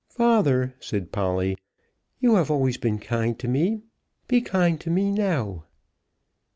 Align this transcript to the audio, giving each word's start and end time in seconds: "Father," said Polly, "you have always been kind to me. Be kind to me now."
"Father," 0.09 0.73
said 0.79 1.11
Polly, 1.11 1.55
"you 2.19 2.33
have 2.33 2.49
always 2.49 2.75
been 2.77 2.97
kind 2.97 3.37
to 3.37 3.47
me. 3.47 3.83
Be 4.27 4.41
kind 4.41 4.81
to 4.81 4.89
me 4.89 5.11
now." 5.11 5.65